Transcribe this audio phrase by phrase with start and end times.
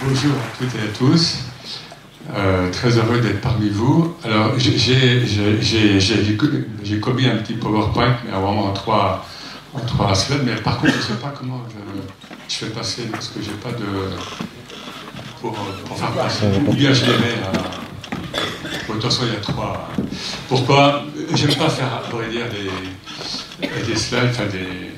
[0.00, 1.38] Bonjour à toutes et à tous.
[2.32, 4.14] Euh, très heureux d'être parmi vous.
[4.24, 4.70] Alors, j'ai
[7.00, 9.26] commis un petit PowerPoint, mais vraiment en trois,
[9.74, 10.42] en trois slides.
[10.44, 11.74] Mais par contre, je ne sais pas comment je,
[12.48, 13.84] je, fais passer, parce que j'ai pas de.
[15.40, 16.46] Pour, pour faire passer.
[16.64, 17.50] Ou bien je les mets à.
[18.86, 19.88] Bon, de toute façon, il y a trois.
[20.48, 21.02] Pourquoi?
[21.34, 22.70] J'aime pas faire, à vrai dire, des,
[23.84, 24.92] des slides, enfin des.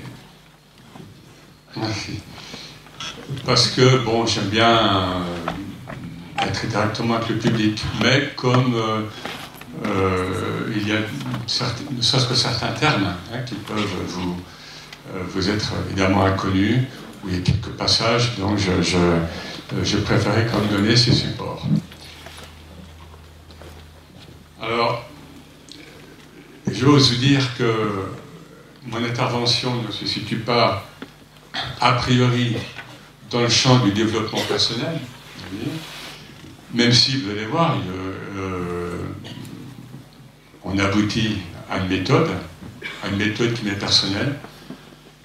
[1.74, 2.20] Merci
[3.44, 9.02] parce que, bon, j'aime bien euh, être directement avec le public, mais comme euh,
[9.86, 14.36] euh, il y a ne serait-ce que certains termes hein, qui peuvent vous,
[15.28, 16.82] vous être évidemment inconnus,
[17.22, 18.98] où il y a quelques passages, donc je, je,
[19.82, 21.66] je préférais quand même donner ces supports.
[24.62, 25.04] Alors,
[26.70, 27.72] j'ose vous dire que
[28.86, 30.84] mon intervention ne se situe pas
[31.80, 32.56] a priori
[33.30, 35.00] dans le champ du développement personnel,
[36.74, 37.76] même si vous allez voir,
[38.36, 38.98] euh,
[40.64, 41.38] on aboutit
[41.70, 42.30] à une méthode,
[43.02, 44.36] à une méthode qui m'est personnelle,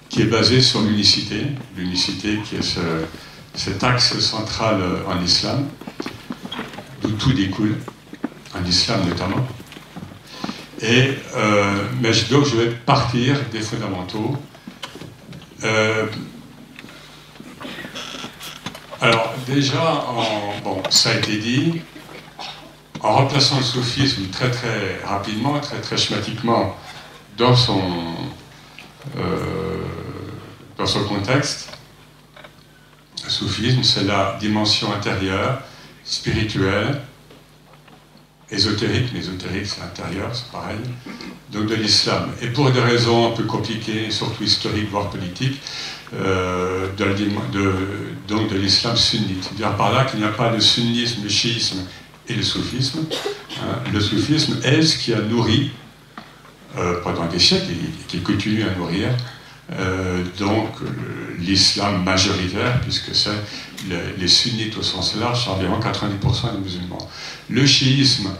[0.08, 2.78] qui est basée sur l'unicité, l'unicité qui est
[3.54, 5.66] cet axe central en islam,
[7.02, 7.76] d'où tout découle,
[8.54, 9.46] en islam notamment.
[10.82, 14.36] Et, euh, mais donc je vais partir des fondamentaux.
[15.64, 16.06] Euh,
[19.06, 20.04] alors déjà,
[20.64, 21.80] bon, ça a été dit,
[23.00, 26.76] en remplaçant le soufisme très très rapidement, très très schématiquement
[27.36, 27.80] dans son,
[29.16, 29.84] euh,
[30.76, 31.68] dans son contexte,
[33.24, 35.62] le soufisme c'est la dimension intérieure,
[36.04, 37.00] spirituelle,
[38.50, 40.78] ésotérique, mais ésotérique c'est l'intérieur, c'est pareil,
[41.52, 42.32] donc de l'islam.
[42.42, 45.60] Et pour des raisons un peu compliquées, surtout historiques, voire politiques,
[46.14, 47.72] euh, de,
[48.28, 49.42] donc de l'islam sunnite.
[49.42, 51.78] C'est-à-dire par là qu'il n'y a pas de sunnisme, le chiisme
[52.28, 53.00] et le soufisme.
[53.60, 53.80] Hein.
[53.92, 55.72] Le soufisme est ce qui a nourri
[56.78, 59.08] euh, pendant des siècles et qui continue à nourrir
[59.72, 60.76] euh, donc
[61.40, 63.30] l'islam majoritaire, puisque c'est
[64.16, 67.10] les sunnites au sens large, c'est environ 90% des musulmans.
[67.50, 68.30] Le chiisme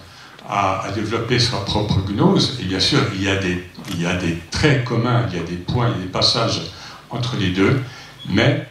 [0.49, 4.07] a, a, développé sa propre gnose, et bien sûr, il y, a des, il y
[4.07, 6.63] a des traits communs, il y a des points, il y a des passages
[7.11, 7.81] entre les deux,
[8.29, 8.67] mais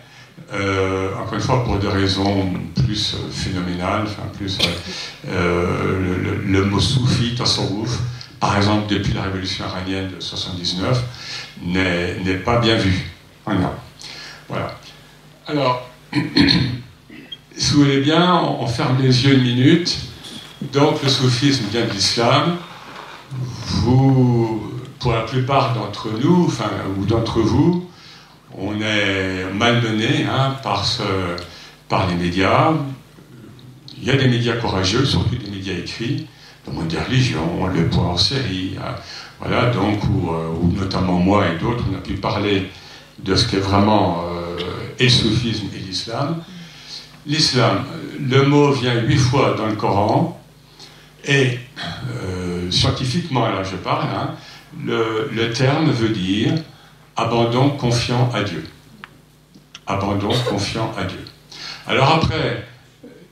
[0.53, 4.57] euh, encore une fois pour des raisons plus phénoménales, enfin plus
[5.27, 7.99] euh, le, le, mot soufi, tasawwuf,
[8.39, 11.01] par exemple depuis la révolution iranienne de 79,
[11.63, 13.11] n'est pas bien vu.
[13.45, 13.73] Voilà.
[14.47, 14.77] voilà.
[15.47, 15.89] Alors,
[17.57, 19.97] si vous voulez bien, on ferme les yeux une minute.
[20.73, 22.57] Donc le soufisme vient de l'islam.
[23.67, 27.89] Vous, pour la plupart d'entre nous, enfin, ou d'entre vous,
[28.57, 32.73] on est malmené hein, par, les médias.
[33.97, 36.27] Il y a des médias courageux, surtout des médias écrits,
[36.67, 38.95] le monde des religions, le point en série, hein.
[39.39, 42.69] voilà, donc, euh, où, notamment moi et d'autres, on a pu parler
[43.19, 44.57] de ce qu'est vraiment euh,
[44.99, 46.43] et le soufisme et l'islam.
[47.25, 47.83] L'islam,
[48.19, 50.39] le mot vient huit fois dans le Coran,
[51.23, 51.59] et
[52.23, 54.31] euh, scientifiquement, là je parle, hein,
[54.83, 56.53] le terme veut dire
[57.15, 58.65] abandon confiant à Dieu.
[59.87, 61.23] Abandon confiant à Dieu.
[61.87, 62.65] Alors après,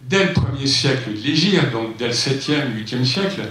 [0.04, 3.42] dès le premier siècle de l'Égypte, donc dès le 7e, 8e siècle,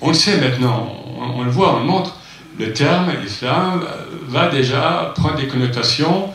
[0.00, 2.16] on le sait maintenant, on, le voit, on le montre,
[2.58, 3.84] le terme islam
[4.28, 6.32] va déjà prendre des connotations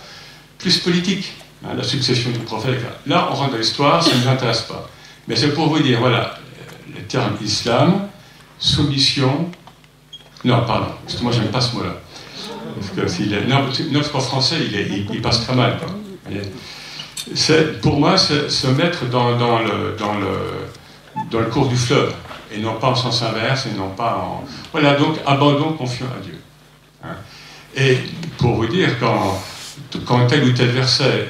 [0.58, 1.34] plus politiques.
[1.66, 2.80] Hein, la succession du prophète.
[3.06, 4.90] Là, on rentre dans l'histoire, ça ne nous intéresse pas.
[5.28, 6.36] Mais c'est pour vous dire, voilà,
[6.96, 8.08] le terme islam,
[8.58, 9.52] soumission.
[10.46, 10.88] Non, pardon,
[11.22, 11.96] moi, je n'aime pas ce mot-là.
[12.76, 14.56] Parce que notre français,
[15.12, 15.78] il, passe très mal.
[17.82, 22.14] Pour moi, c'est se mettre dans, le, cours du fleuve,
[22.54, 24.44] et non pas en sens inverse, et non pas en...
[24.72, 26.40] Voilà, donc abandon confiant à Dieu.
[27.04, 27.16] Hein.
[27.76, 27.98] Et
[28.38, 29.42] pour vous dire, quand,
[30.06, 31.30] quand tel ou tel verset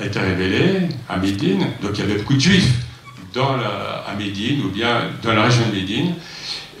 [0.00, 2.72] a été révélé à Médine, donc il y avait beaucoup de juifs
[3.34, 6.14] dans la, à Médine, ou bien dans la région de Médine,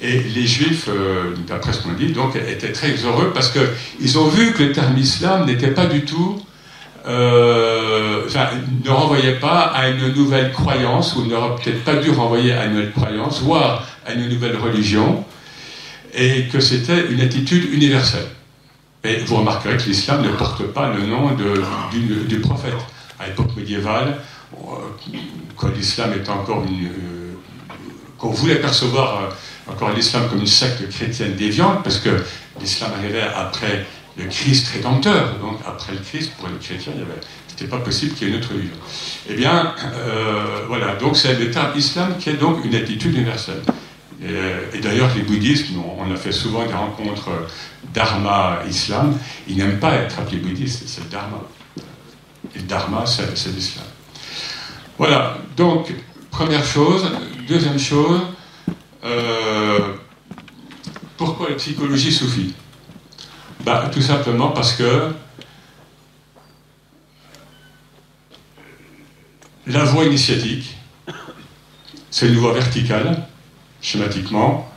[0.02, 4.28] et les Juifs, euh, d'après ce qu'on dit, donc, étaient très heureux parce qu'ils ont
[4.28, 6.40] vu que le terme islam n'était pas du tout,
[7.06, 8.26] euh,
[8.84, 12.74] ne renvoyait pas à une nouvelle croyance, ou n'aurait peut-être pas dû renvoyer à une
[12.74, 15.24] nouvelle croyance, voire à une nouvelle religion,
[16.14, 18.28] et que c'était une attitude universelle.
[19.04, 22.74] Et vous remarquerez que l'islam ne porte pas le nom de, du, prophète.
[23.18, 24.16] À l'époque médiévale,
[24.54, 24.56] euh,
[25.56, 26.88] quand l'islam était encore une.
[28.18, 29.30] qu'on voulait percevoir
[29.70, 32.10] encore l'islam comme une secte chrétienne déviante, parce que
[32.60, 33.86] l'islam arrivait après
[34.16, 35.38] le Christ rédempteur.
[35.38, 38.40] Donc après le Christ, pour les chrétiens, il y pas possible qu'il y ait une
[38.40, 38.76] autre religion.
[39.28, 43.62] Eh bien, euh, voilà, donc c'est terme islam qui est donc une attitude universelle.
[44.22, 45.68] Et, d'ailleurs, les bouddhistes,
[45.98, 47.30] on a fait souvent des rencontres
[47.94, 49.16] dharma islam,
[49.48, 51.40] ils n'aiment pas être appelés bouddhistes, c'est le dharma.
[52.54, 53.86] Et le dharma, c'est l'islam.
[54.98, 55.92] Voilà, donc,
[56.30, 57.10] première chose.
[57.48, 58.20] Deuxième chose,
[59.04, 59.94] euh,
[61.16, 62.54] pourquoi la psychologie soufie
[63.64, 65.12] bah, Tout simplement parce que
[69.66, 70.76] la voie initiatique,
[72.10, 73.26] c'est une voie verticale,
[73.80, 74.70] schématiquement.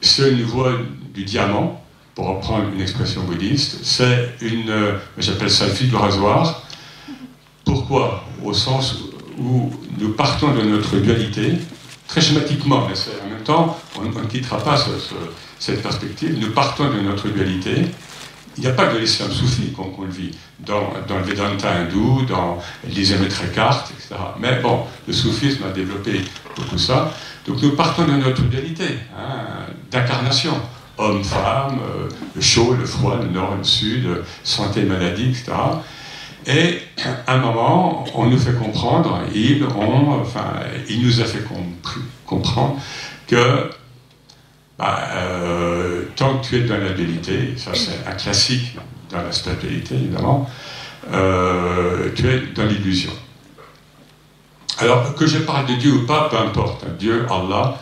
[0.00, 0.78] C'est une voie
[1.14, 1.80] du diamant,
[2.14, 3.78] pour reprendre une expression bouddhiste.
[3.82, 6.62] C'est une, j'appelle ça le fil de rasoir.
[7.64, 8.24] Pourquoi?
[8.42, 9.09] Au sens où
[9.40, 11.54] nous partons de notre dualité,
[12.10, 12.94] très schématiquement, mais
[13.24, 14.76] en même temps, on ne quittera pas
[15.58, 17.86] cette perspective, nous partons de notre dualité.
[18.56, 22.22] Il n'y a pas que de l'islam soufi qu'on le vit, dans, le Vedanta hindou,
[22.28, 24.16] dans l'Isamitra carte, etc.
[24.40, 26.20] Mais bon, le soufisme a développé
[26.56, 27.14] tout ça.
[27.46, 30.60] Donc nous partons de notre dualité, hein, d'incarnation.
[30.98, 34.06] Homme, femme, euh, le chaud, le froid, le nord, le sud,
[34.42, 35.52] santé, maladie, etc.
[36.46, 36.78] Et
[37.26, 41.44] à un moment, on nous fait comprendre, il, nous a fait
[42.26, 42.76] comprendre
[43.26, 43.70] que
[44.78, 48.76] bah, euh, tant que tu es dans la dualité, ça c'est un classique
[49.10, 50.48] dans la spiritualité évidemment,
[51.12, 53.12] euh, tu es dans l'illusion.
[54.78, 57.78] Alors que je parle de Dieu ou pas, peu importe, Dieu, Allah,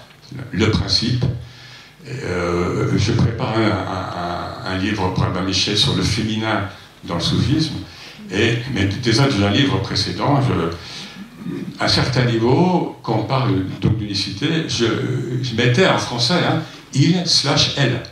[0.51, 1.25] le principe.
[2.09, 3.55] Euh, je prépare
[4.67, 6.69] un, livre pour Abba Michel sur le féminin
[7.05, 7.75] dans le soufisme.
[8.31, 10.41] Et, mais déjà dans un livre précédent,
[11.81, 14.85] à un certain niveau, quand on parle d'unicité, je,
[15.43, 18.03] je, mettais en français hein, il slash elle.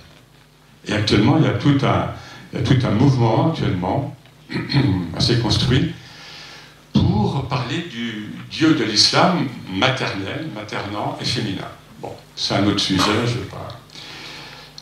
[0.87, 4.17] Et actuellement, il y a tout un, mouvement actuellement
[5.17, 5.93] assez construit
[6.93, 11.69] pour parler du Dieu de l'islam maternel, maternant et féminin.
[12.01, 13.69] Bon, c'est un autre sujet, je ne pas.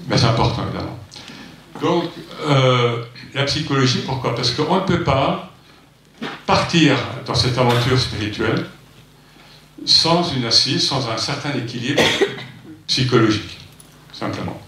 [0.06, 0.98] Mais c'est important évidemment.
[1.80, 2.04] Donc,
[2.46, 3.04] euh,
[3.34, 4.34] la psychologie, pourquoi?
[4.34, 5.50] Parce qu'on ne peut pas
[6.46, 6.96] partir
[7.26, 8.66] dans cette aventure spirituelle
[9.84, 12.02] sans une assise, sans un certain équilibre
[12.86, 13.58] psychologique,
[14.12, 14.60] simplement.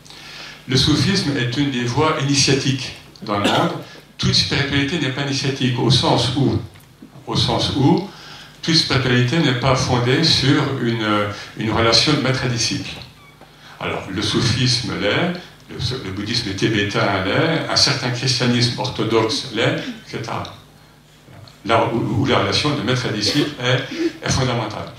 [0.68, 3.72] Le soufisme est une des voies initiatiques dans le monde.
[4.18, 6.58] Toute spiritualité n'est pas initiatique au sens où,
[7.26, 8.08] au sens où
[8.62, 11.06] toute spiritualité n'est pas fondée sur une,
[11.56, 12.90] une relation de maître et disciple.
[13.78, 15.34] Alors, le soufisme l'est,
[15.70, 20.32] le, bouddhisme tibétain l'est, un certain christianisme orthodoxe l'est, etc.
[21.64, 24.92] Là où, la relation de maître et disciple est, fondamentale.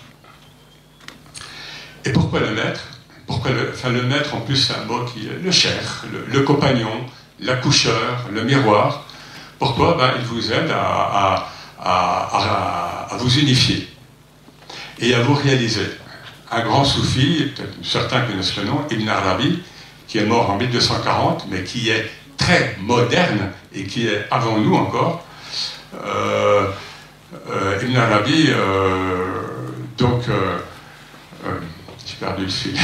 [2.03, 2.81] Et pourquoi le maître?
[3.25, 6.41] Pourquoi le, enfin, le maître, en plus, c'est un mot qui est le cher, le,
[6.41, 7.05] compagnon,
[7.39, 9.05] l'accoucheur, le miroir.
[9.59, 9.95] Pourquoi?
[9.97, 11.47] Ben, Il vous aide à,
[13.17, 13.87] vous unifier
[14.99, 15.87] et à vous réaliser.
[16.51, 19.61] Un grand soufi, peut-être certains connaissent le nom, Ibn Arabi,
[20.07, 24.75] qui est mort en 1240, mais qui est très moderne et qui est avant nous
[24.75, 25.25] encore.
[25.93, 26.67] Euh,
[27.49, 29.25] euh, Ibn Arabi, euh,
[29.97, 30.23] donc,
[32.05, 32.77] j'ai perdu le fil.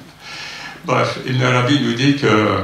[0.84, 2.58] Bref, Ibn Arabi nous dit que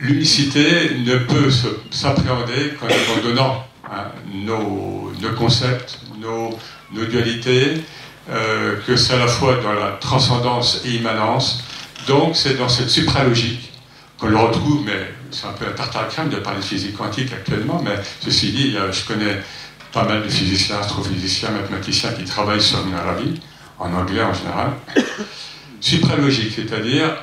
[0.00, 1.50] l'unicité ne peut
[1.90, 6.58] s'appréhender qu'en abandonnant hein, nos, concepts, nos,
[6.92, 7.82] dualités,
[8.30, 11.64] euh, que c'est à la fois dans la transcendance et immanence.
[12.06, 13.72] Donc c'est dans cette supralogique
[14.18, 17.32] qu'on le retrouve, mais c'est un peu un tartare crème de parler de physique quantique
[17.32, 19.38] actuellement, mais ceci dit, je connais
[19.92, 23.40] pas mal de physiciens, astrophysiciens, mathématiciens qui travaillent sur Arabi,
[23.78, 24.72] en anglais en général.
[25.80, 27.16] Supralogique, c'est-à-dire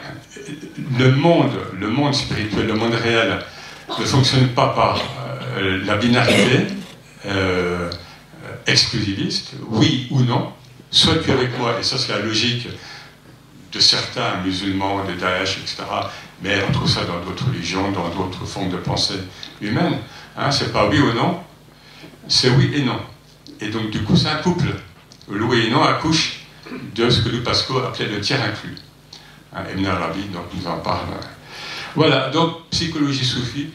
[0.97, 3.39] le monde, le monde spirituel, le monde réel
[3.99, 5.01] ne fonctionne pas par
[5.57, 6.67] euh, la binarité
[7.25, 7.89] euh,
[8.65, 10.51] exclusiviste, oui ou non.
[10.95, 12.69] Soit tu es avec moi, et ça c'est la logique
[13.73, 15.83] de certains musulmans, de Daesh, etc.
[16.41, 19.19] Mais on trouve ça dans d'autres religions, dans d'autres formes de pensée
[19.59, 19.97] humaine.
[20.37, 21.41] Hein, c'est pas oui ou non,
[22.29, 23.01] c'est oui et non.
[23.59, 24.73] Et donc, du coup, c'est un couple.
[25.29, 26.45] Le oui et non accouche
[26.95, 28.75] de ce que Louis Pasco appelait le tiers inclus.
[29.53, 31.07] Hein, Ibn Arabi, donc, nous en parle.
[31.93, 33.67] Voilà, donc, psychologie soufie,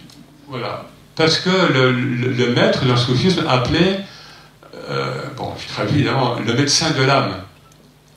[0.48, 0.88] voilà.
[1.16, 4.06] Parce que le, maître dans le soufisme appelait,
[5.36, 7.34] bon, je traduis évidemment, le médecin de l'âme.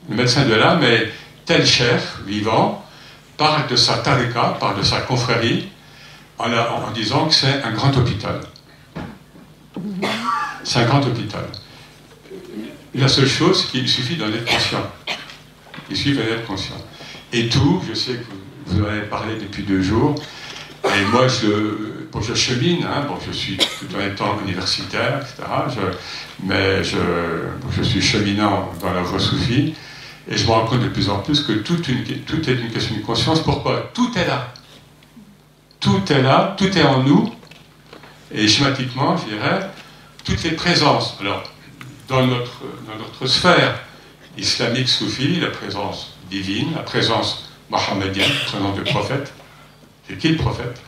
[0.09, 1.11] Le médecin de l'âme est
[1.45, 2.83] tel cher, vivant,
[3.37, 5.69] parle de sa tarika, parle de sa confrérie,
[6.37, 8.39] en, en disant que c'est un grand hôpital.
[10.63, 11.45] C'est un grand hôpital.
[12.95, 14.85] La seule chose, qu'il suffit d'en être conscient.
[15.89, 16.77] Il suffit d'en être conscient.
[17.31, 18.25] Et tout, je sais que
[18.67, 20.15] vous en avez parlé depuis deux jours,
[20.85, 25.49] Et moi, je, je chemine, hein, bon, je suis tout en étant universitaire, etc.
[26.43, 29.73] mais je, suis cheminant dans la voie soufie.
[30.29, 33.01] Et je me rends compte de plus en plus que tout, est une question de
[33.01, 33.41] conscience.
[33.41, 33.91] Pourquoi?
[33.93, 34.53] Tout est là.
[35.79, 37.33] Tout est là, tout est en nous.
[38.31, 39.69] Et schématiquement, je dirais,
[40.23, 41.17] toutes les présences.
[41.19, 41.43] Alors,
[42.07, 43.79] dans notre, dans notre sphère
[44.37, 49.33] islamique soufie, la présence divine, la présence mohammedienne, la présence du prophète.
[50.07, 50.81] C'est qui le prophète?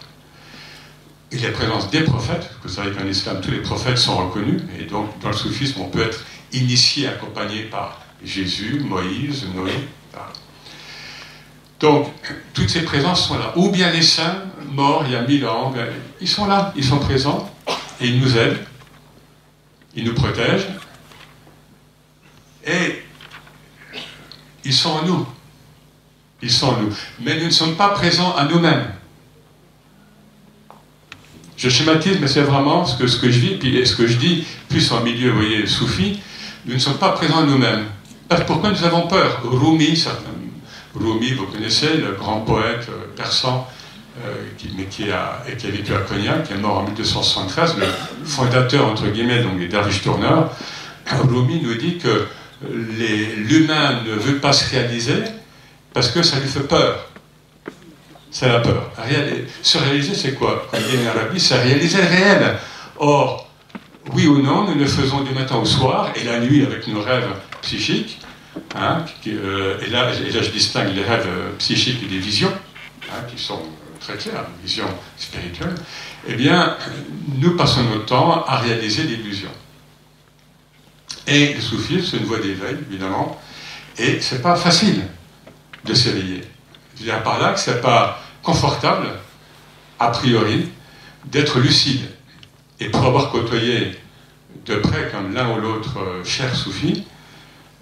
[1.31, 4.83] Et la présence des prophètes, vous savez qu'en islam, tous les prophètes sont reconnus, et
[4.83, 9.73] donc dans le soufisme, on peut être initié, accompagné par Jésus, Moïse, Noé.
[11.79, 12.13] Donc,
[12.53, 13.53] toutes ces présences sont là.
[13.57, 15.73] Ou bien les saints, morts il y a mille ans,
[16.21, 17.51] ils sont là, ils sont présents,
[17.99, 18.59] et ils nous aident,
[19.95, 20.67] ils nous protègent,
[22.65, 23.03] et
[24.63, 25.27] ils sont en nous.
[26.41, 26.95] Ils sont en nous.
[27.19, 28.93] Mais nous ne sommes pas présents à nous-mêmes.
[31.57, 34.17] Je schématise, mais c'est vraiment ce que, ce que je vis, puis ce que je
[34.17, 36.19] dis, plus en milieu, vous voyez, soufi,
[36.65, 37.85] nous ne sommes pas présents nous-mêmes.
[38.47, 39.41] Pourquoi nous avons peur?
[39.43, 40.03] Rumi,
[40.95, 43.67] Rumi, vous connaissez, le grand poète euh, persan,
[44.25, 47.85] euh, qui a, qui a vécu à Cognac, qui est mort en 1273, le
[48.25, 50.51] fondateur, entre guillemets, donc des derviches tourneurs,
[51.05, 52.25] Rumi nous dit que
[52.71, 55.23] l'humain ne veut pas se réaliser
[55.93, 57.09] parce que ça lui fait peur.
[58.35, 58.91] C'est la peur.
[59.61, 62.57] Se réaliser, c'est quoi est en Arabie, c'est réaliser réel.
[62.97, 63.49] Or,
[64.11, 67.01] oui ou non, nous le faisons du matin au soir, et la nuit avec nos
[67.01, 67.29] rêves
[67.61, 68.19] psychiques.
[68.75, 72.51] Hein, euh, et, là, et, là, je distingue les rêves euh, psychiques et des visions,
[73.03, 73.61] hein, qui sont
[74.01, 75.75] très claires, visions spirituelles.
[76.27, 76.75] Eh bien,
[77.37, 79.51] nous passons notre temps à réaliser l'illusion.
[81.25, 83.39] Et le soufisme, c'est une voie d'éveil, évidemment,
[83.97, 85.03] et c'est pas facile
[85.85, 86.41] de s'éveiller.
[86.95, 89.07] Je veux dire par là que c'est pas confortable,
[89.99, 90.69] a priori,
[91.25, 92.07] d'être lucide.
[92.79, 93.97] Et pour avoir côtoyé
[94.65, 97.05] de près, comme l'un ou l'autre euh, cher soufi,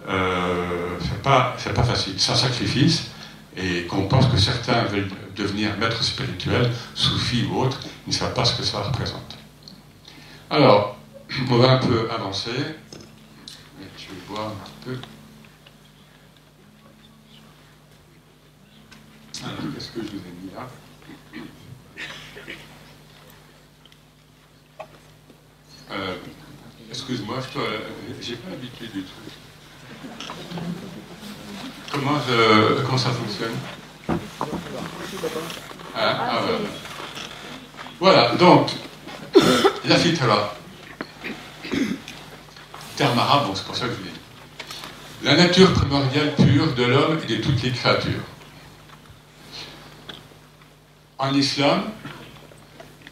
[0.07, 2.13] euh, c'est pas, facile.
[2.17, 3.11] C'est un sacrifice,
[3.55, 8.33] et qu'on pense que certains veulent devenir maîtres spirituels, soufis ou autres, ils ne savent
[8.33, 9.37] pas ce que ça représente.
[10.49, 10.97] Alors,
[11.51, 12.51] on va un peu avancer
[14.27, 14.97] voir un peu.
[19.41, 20.67] Alors, qu'est-ce que je vous ai mis là
[25.91, 26.15] euh,
[26.89, 29.33] Excuse-moi, je n'ai pas l'habitude du truc.
[31.91, 32.19] Comment,
[32.85, 33.53] comment ça fonctionne
[35.95, 36.59] ah, ah, voilà.
[37.99, 38.71] voilà, donc,
[39.85, 40.55] la fitra.
[42.95, 44.13] Terme arabe, bon, c'est pour ça que je dis
[45.23, 48.21] la nature primordiale pure de l'homme et de toutes les créatures.
[51.23, 51.83] En islam,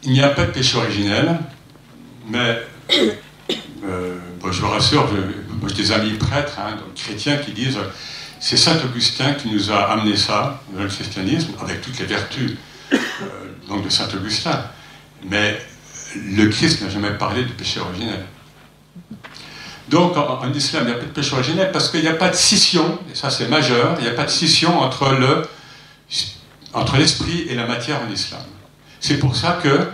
[0.02, 1.38] il n'y a pas de péché originel,
[2.28, 2.58] mais
[3.84, 4.18] euh,
[4.50, 5.08] je vous rassure,
[5.66, 7.78] j'ai des amis prêtres, hein, chrétiens, qui disent
[8.38, 12.58] c'est Saint Augustin qui nous a amené ça dans le christianisme, avec toutes les vertus
[12.92, 12.98] euh,
[13.66, 14.62] donc de Saint Augustin.
[15.30, 15.58] Mais
[16.14, 18.26] le Christ n'a jamais parlé de péché originel.
[19.88, 22.28] Donc en, islam, il n'y a pas de péché originel parce qu'il n'y a pas
[22.28, 25.46] de scission, et ça c'est majeur, il n'y a pas de scission entre, le,
[26.72, 28.42] entre l'esprit et la matière en islam.
[29.00, 29.88] C'est pour ça que,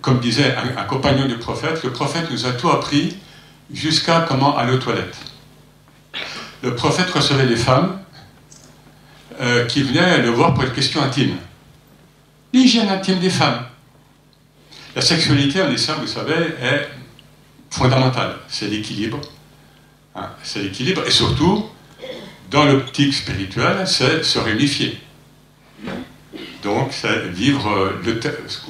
[0.00, 3.16] comme disait un, compagnon du prophète, le prophète nous a tout appris
[3.72, 5.16] jusqu'à comment aller aux toilettes.
[6.62, 7.98] Le prophète recevait des femmes
[9.40, 11.36] euh, qui venaient le voir pour une question intime.
[12.52, 13.66] L'hygiène intime des femmes.
[14.94, 16.88] La sexualité en islam, vous savez, est
[17.68, 19.20] fondamentale, c'est l'équilibre.
[20.14, 21.66] Hein, c'est l'équilibre, et surtout,
[22.50, 25.00] dans l'optique spirituelle, c'est se réunifier.
[26.64, 28.18] Donc, c'est vivre le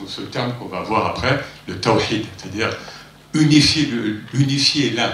[0.08, 2.76] ce terme qu'on va voir après, le tawhid, c'est-à-dire
[3.34, 5.12] unifier, l'un.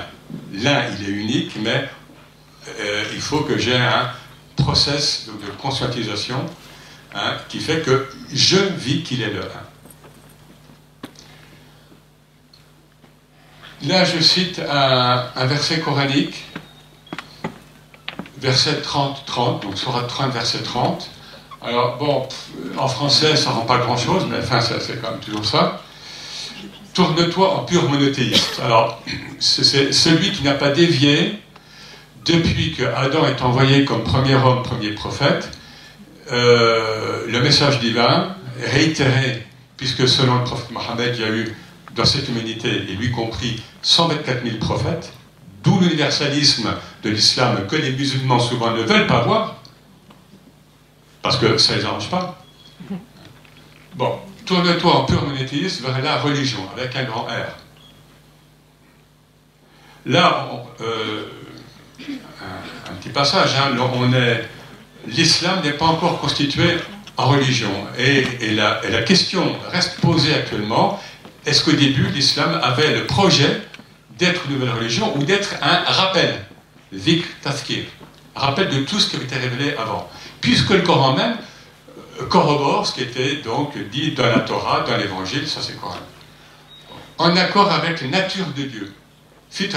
[0.52, 1.88] L'un, il est unique, mais
[2.80, 4.10] euh, il faut que j'ai un
[4.56, 6.46] process de, conscientisation
[7.14, 9.66] hein, qui fait que je vis qu'il est le un.
[13.88, 16.44] Là, je cite un, verset coranique,
[18.38, 21.10] verset 30-30, donc Surat 30, verset 30.
[21.62, 22.26] Alors, bon,
[22.78, 25.82] en français, ça ne rend pas grand-chose, mais enfin, c'est quand même toujours ça.
[26.94, 28.60] Tourne-toi en pur monothéiste.
[28.64, 29.02] Alors,
[29.38, 31.38] c'est celui qui n'a pas dévié
[32.24, 35.50] depuis que Adam est envoyé comme premier homme, premier prophète,
[36.32, 38.34] euh, le message divin
[38.72, 41.56] réitéré, puisque selon le prophète Mohammed, il y a eu
[41.94, 45.12] dans cette humanité, et lui compris, 124 000 prophètes,
[45.62, 46.70] d'où l'universalisme
[47.02, 49.59] de l'islam que les musulmans souvent ne veulent pas voir,
[51.22, 52.42] parce que ça ne les arrange pas.
[53.94, 57.56] Bon, tourne-toi en pur monothéisme vers la religion, avec un grand R.
[60.06, 60.48] Là,
[60.80, 61.24] euh,
[62.00, 64.48] un, petit passage, hein, on est,
[65.06, 66.78] l'islam n'est pas encore constitué
[67.16, 67.70] en religion.
[67.98, 71.00] Et, la, question reste posée actuellement,
[71.44, 73.62] est-ce qu'au début, l'islam avait le projet
[74.18, 76.44] d'être une nouvelle religion ou d'être un rappel,
[76.94, 77.84] zik tafkir,
[78.34, 80.08] rappel de tout ce qui avait été révélé avant?
[80.40, 81.36] Puisque le Coran même
[82.20, 85.96] euh, corrobore ce qui était donc dit dans la Torah, dans l'Évangile, ça c'est Coran.
[87.18, 88.94] En accord avec la nature de Dieu,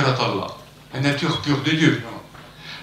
[0.06, 0.48] Allah,
[0.94, 2.04] la nature pure de Dieu,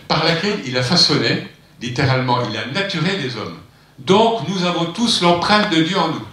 [0.07, 1.49] par laquelle il a façonné,
[1.81, 3.59] littéralement, il a naturé les hommes.
[3.99, 6.27] Donc nous avons tous l'empreinte de Dieu en nous.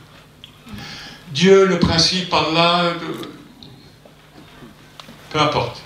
[1.31, 2.93] Dieu, le principe, Allah,
[5.29, 5.81] peu importe.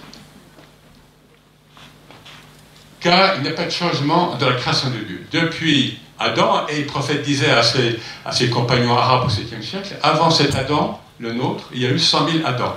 [3.02, 5.26] Car il n'y a pas de changement dans la création de Dieu.
[5.32, 9.96] Depuis Adam, et le prophète disait à ses, à ses compagnons arabes au 7e siècle,
[10.04, 12.76] avant cet Adam, le nôtre, il y a eu 100 000 Adam.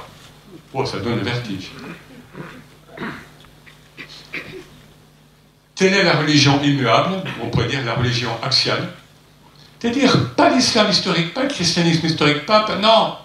[0.73, 1.71] Oh, ça donne le vertige.
[5.75, 8.93] Telle est la religion immuable, on pourrait dire la religion axiale.
[9.79, 12.67] C'est-à-dire, pas l'islam historique, pas le christianisme historique, pas.
[12.81, 13.17] Non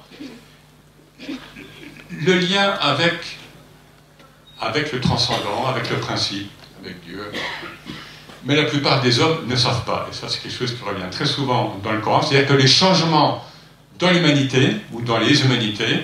[2.11, 3.37] Le lien avec,
[4.59, 6.49] avec le transcendant, avec le principe,
[6.83, 7.21] avec Dieu.
[8.45, 11.09] Mais la plupart des hommes ne savent pas, et ça c'est quelque chose qui revient
[11.11, 13.43] très souvent dans le Coran, c'est-à-dire que les changements
[13.99, 15.99] dans l'humanité, ou dans les humanités,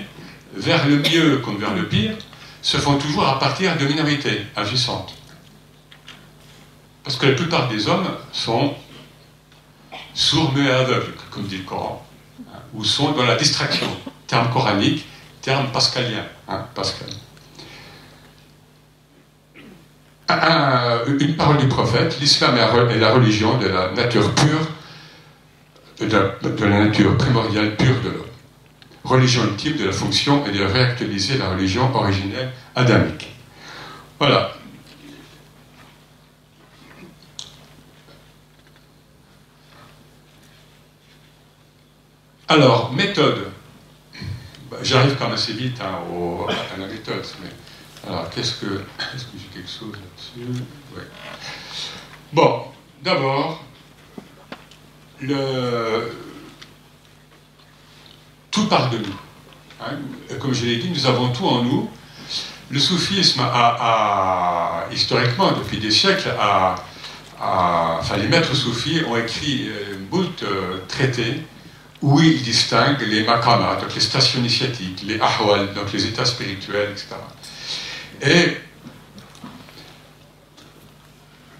[0.53, 2.13] vers le mieux comme vers le pire,
[2.61, 5.13] se font toujours à partir de minorités agissantes.
[7.03, 8.73] Parce que la plupart des hommes sont
[10.13, 12.05] sourds, muets et aveugles, comme dit le Coran,
[12.39, 13.87] hein, ou sont dans la distraction,
[14.27, 15.05] terme coranique,
[15.41, 16.25] terme pascalien.
[16.47, 17.09] Hein, Pascal.
[20.29, 24.67] Une parole du prophète, l'islam est la religion de la nature pure,
[25.99, 28.25] de la, nature primordiale pure de l'homme.
[29.03, 33.35] Religion ultime de la fonction et de réactualiser la religion originelle adamique.
[34.19, 34.51] Voilà.
[42.47, 43.47] Alors, méthode.
[44.71, 45.99] Bah, j'arrive quand même assez vite hein,
[46.49, 47.23] à la méthode.
[48.07, 48.65] Alors, qu'est-ce que.
[49.15, 50.63] Est-ce que j'ai quelque chose là-dessus?
[52.31, 52.65] Bon,
[53.03, 53.63] d'abord,
[58.51, 59.15] tout part de nous.
[59.81, 59.97] Hein.
[60.39, 61.89] Comme je l'ai dit, nous avons tout en nous.
[62.69, 66.75] Le soufisme a, historiquement, depuis des siècles, a,
[67.39, 71.43] enfin, les maîtres soufis ont écrit euh, moult euh, traités
[72.01, 76.91] où il distingue les makamas, donc les stations initiatiques, les ahwal, donc les états spirituels,
[76.91, 77.15] etc.
[78.25, 78.57] Et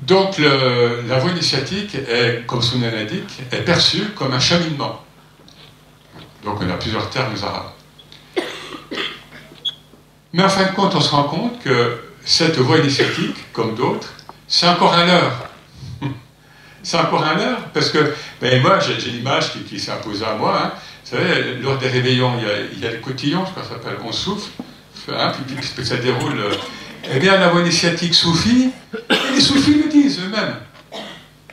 [0.01, 5.03] donc la voie initiatique, est, comme nom l'indique, est perçue comme un cheminement.
[6.43, 7.71] Donc on a plusieurs termes arabes.
[10.33, 14.13] Mais en fin de compte, on se rend compte que cette voie initiatique, comme d'autres,
[14.47, 15.49] c'est encore un leurre
[16.83, 20.61] c'est encore un heure, parce que ben, moi, j'ai l'image qui, s'est imposée à moi.
[20.63, 20.71] Hein.
[21.03, 22.33] Vous savez, lors des réveillons,
[22.73, 24.49] il y a, le cotillon, je crois que ça s'appelle, on souffle,
[25.13, 26.39] hein, puis, ça déroule.
[27.13, 28.71] Eh bien, la voie initiatique soufie,
[29.33, 30.55] les soufis le disent eux-mêmes.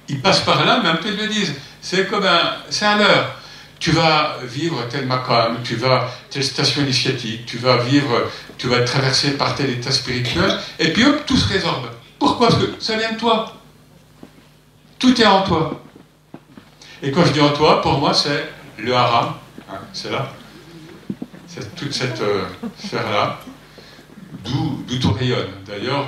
[0.09, 1.55] Ils passent par là, mais un peu ils le disent.
[1.81, 3.37] C'est comme un, c'est un leurre.
[3.79, 8.77] Tu vas vivre tel makam, tu vas telle station initiatique, tu vas vivre, tu vas
[8.77, 11.88] être traversé par tel état spirituel, et puis hop, tout se résorbe.
[12.19, 12.49] Pourquoi?
[12.49, 13.57] Parce que ça vient de toi.
[15.01, 15.83] Tout est en toi.
[17.03, 19.35] Et quand je dis en toi, pour moi, c'est le haram.
[19.69, 20.33] Hein, c'est là.
[21.77, 22.45] Toute cette euh,
[22.79, 23.41] sphère-là.
[24.45, 25.51] D'où tout rayonne.
[25.67, 26.07] D'ailleurs,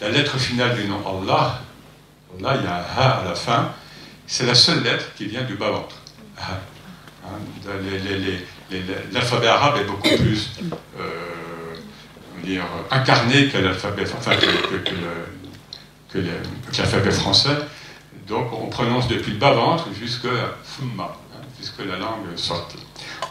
[0.00, 1.60] la lettre finale du nom Allah,
[2.38, 3.72] Allah, il y a un ha à la fin,
[4.26, 5.96] c'est la seule lettre qui vient du bas-ventre.
[6.40, 6.58] Hein,
[9.12, 10.50] l'alphabet arabe est beaucoup plus
[10.98, 14.06] euh, incarné que l'alphabet
[17.10, 17.56] français.
[18.28, 20.28] Donc on prononce depuis le bas-ventre jusqu'à
[20.62, 22.76] fumma, hein, jusque la langue sorte.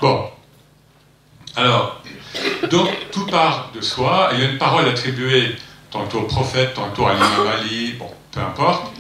[0.02, 0.33] Bon.
[1.56, 2.02] Alors,
[2.70, 4.30] donc tout part de soi.
[4.34, 5.56] Il y a une parole attribuée
[5.92, 8.92] tantôt au prophète, tantôt à l'imam Ali, bon, peu importe.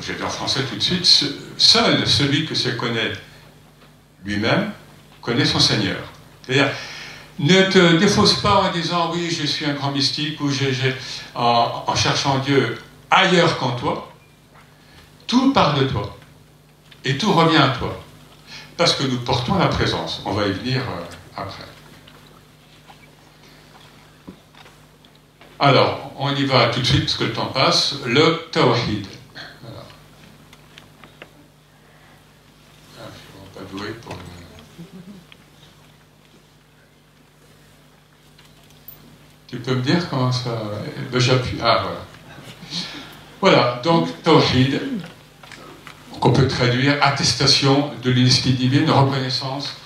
[0.00, 1.04] J'ai dit en français tout de suite.
[1.56, 3.12] Seul celui que se connaît
[4.24, 4.72] lui-même
[5.20, 5.98] connaît son Seigneur.
[6.42, 6.70] C'est-à-dire,
[7.38, 10.50] ne te défausse pas en disant oui, je suis un grand mystique ou
[11.34, 12.78] en cherchant Dieu
[13.10, 14.08] ailleurs qu'en toi.
[15.26, 16.16] Tout part de toi.
[17.04, 17.98] Et tout revient à toi.
[18.76, 20.22] Parce que nous portons la présence.
[20.24, 21.04] On va y venir euh,
[21.36, 21.64] après.
[25.64, 27.94] Alors, on y va tout de suite parce que le temps passe.
[28.04, 29.06] Le tawhid.
[29.64, 29.70] Ah.
[39.46, 40.62] Tu peux me dire comment ça.
[41.14, 41.58] J'appuie.
[41.62, 42.00] Ah, voilà.
[43.40, 44.80] Voilà, donc Tawhid,
[46.18, 49.76] qu'on peut traduire attestation de l'unicité divine, reconnaissance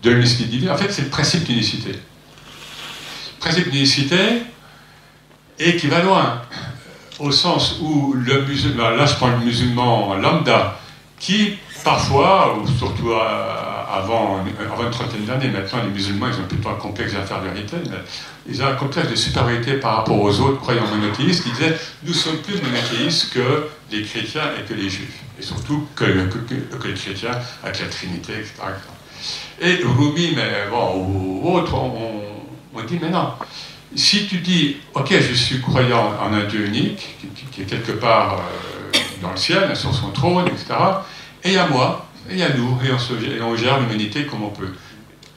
[0.00, 0.70] de l'unicité divine.
[0.70, 1.90] En fait, c'est le principe d'unicité.
[1.92, 4.42] Le principe d'unicité,
[5.58, 6.42] et qui va loin,
[7.18, 10.78] au sens où le musulman, là je prends le musulman lambda,
[11.18, 16.70] qui parfois, ou surtout avant, avant une trentaine d'années, maintenant les musulmans ils ont plutôt
[16.70, 17.76] un complexe d'infériorité,
[18.48, 22.14] ils ont un complexe de supériorité par rapport aux autres croyants monothéistes qui disaient nous
[22.14, 27.38] sommes plus monothéistes que les chrétiens et que les juifs, et surtout que, les chrétiens
[27.62, 28.54] avec la Trinité, etc.
[29.60, 32.22] Et Rumi, mais bon, ou autres, on,
[32.74, 33.28] on dit mais non,
[33.94, 37.16] si tu dis, ok, je suis croyant en un Dieu unique,
[37.52, 40.74] qui, est quelque part euh, dans le ciel, sur son trône, etc.,
[41.44, 44.72] et à moi, et à nous, et on, gère l'humanité comme on peut.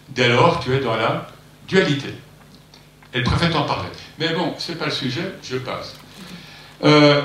[0.10, 1.28] Dès lors, tu es dans la
[1.67, 2.13] dualité.
[3.12, 3.89] Elle préfère t'en parler.
[4.20, 5.96] Mais bon, c'est pas le sujet, je passe.
[6.84, 7.22] Euh,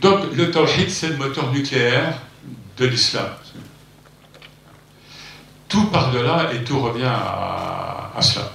[0.00, 2.18] donc, le tawhid, c'est le moteur nucléaire
[2.76, 3.28] de l'islam.
[5.68, 8.52] Tout part de là et tout revient à cela.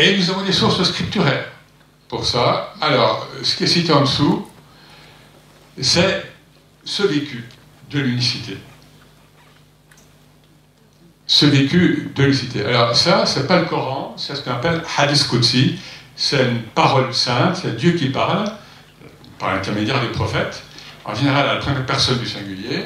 [0.00, 1.44] Et nous avons des sources scripturaires
[2.08, 2.72] pour ça.
[2.80, 4.48] Alors, ce qui est cité en dessous,
[5.78, 6.24] c'est
[6.82, 7.44] ce vécu
[7.90, 8.56] de l'unicité.
[11.26, 12.64] Ce vécu de l'unicité.
[12.64, 15.78] Alors ça, c'est pas le Coran, c'est ce qu'on appelle Hadith Qudsi.
[16.16, 18.50] C'est une parole sainte, c'est Dieu qui parle,
[19.38, 20.62] par l'intermédiaire des prophètes,
[21.04, 22.84] en général à la première personne du singulier,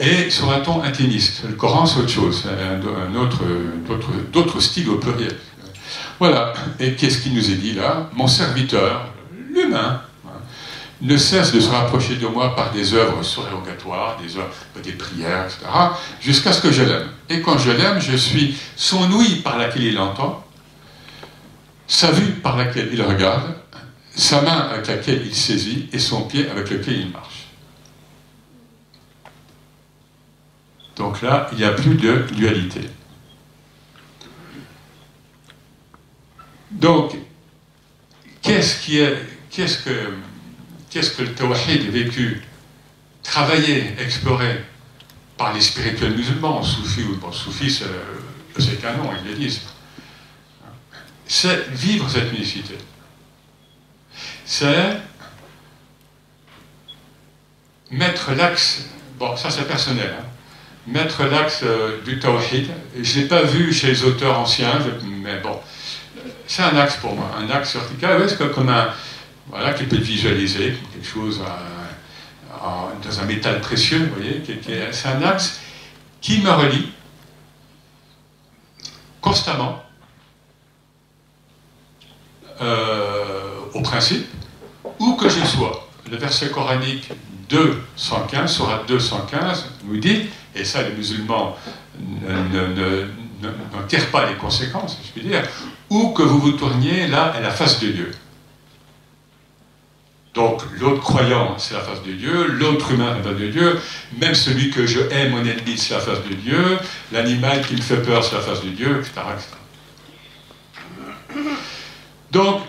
[0.00, 1.44] et sur un ton intimiste?
[1.48, 3.42] Le Coran, c'est autre chose, c'est un, autre,
[4.32, 5.36] d'autres styles au pluriel.
[6.18, 6.52] Voilà.
[6.80, 8.08] Et qu'est-ce qu'il nous est dit là?
[8.14, 9.12] Mon serviteur,
[9.52, 10.30] l'humain, hein,
[11.02, 15.44] ne cesse de se rapprocher de moi par des œuvres surrogatoires, des œuvres, des prières,
[15.44, 15.66] etc.,
[16.20, 17.08] jusqu'à ce que je l'aime.
[17.28, 20.44] Et quand je l'aime, je suis son ouïe par laquelle il entend,
[21.86, 23.54] sa vue par laquelle il regarde,
[24.14, 27.46] sa main avec laquelle il saisit et son pied avec lequel il marche.
[30.96, 32.80] Donc là, il n'y a plus de dualité.
[36.76, 37.16] Donc,
[38.42, 39.16] qu'est-ce que,
[40.90, 42.42] qu'est-ce que le tawhid vécu,
[43.22, 44.62] travaillé, exploré
[45.38, 47.82] par les spirituels musulmans, soufis ou bon, soufis,
[48.58, 49.62] c'est qu'un nom, ils le disent.
[51.26, 52.76] C'est vivre cette unicité.
[54.44, 54.98] C'est
[57.90, 60.24] mettre l'axe, bon, ça c'est personnel, hein,
[60.86, 62.68] mettre l'axe euh, du tawhid.
[63.00, 64.78] Je ne l'ai pas vu chez les auteurs anciens,
[65.22, 65.58] mais bon,
[66.46, 68.88] c'est un axe pour moi, un axe vertical, c'est comme un,
[69.48, 71.40] voilà, qui peut être visualisé comme quelque chose
[73.02, 74.42] dans un métal précieux, vous voyez,
[74.92, 75.60] c'est un axe
[76.20, 76.90] qui me relie
[79.20, 79.82] constamment
[82.60, 84.26] euh, au principe,
[84.98, 85.88] où que je sois.
[86.10, 87.10] Le verset coranique
[87.48, 91.56] 215 sera 215 nous dit, et ça les musulmans
[92.00, 93.06] ne
[93.42, 95.42] n'en tire pas les conséquences, je puis dire,
[95.90, 98.10] ou que vous vous tourniez, là, à la face de Dieu.
[100.34, 103.80] Donc, l'autre croyant, c'est la face de Dieu, l'autre humain, c'est la face de Dieu,
[104.20, 106.78] même celui que je hais, mon ennemi, c'est la face de Dieu,
[107.10, 109.22] l'animal qui me fait peur, c'est la face de Dieu, etc.
[112.30, 112.60] Donc,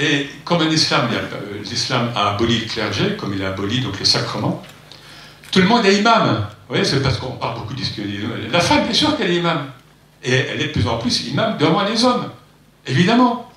[0.00, 3.98] et comme en islam, euh, l'islam a aboli le clergé, comme il a aboli donc
[4.00, 4.60] les sacrements,
[5.52, 6.46] tout le monde est imam.
[6.68, 8.06] Vous voyez, c'est parce qu'on parle beaucoup d'islam.
[8.50, 9.66] La femme, bien sûr qu'elle est imam.
[10.22, 12.30] Et elle est de plus en plus imam devant les hommes,
[12.86, 13.50] évidemment.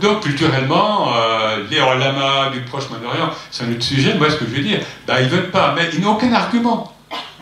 [0.00, 4.14] Donc, culturellement, euh, les olamas du proche Moyen-Orient, c'est un autre sujet.
[4.14, 6.32] Moi, ce que je veux dire, ben, ils ne veulent pas, mais ils n'ont aucun
[6.32, 6.92] argument.